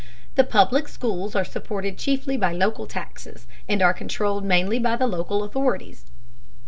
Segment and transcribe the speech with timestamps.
[0.33, 5.05] The public schools are supported chiefly by local taxes and are controlled mainly by the
[5.05, 6.05] local authorities.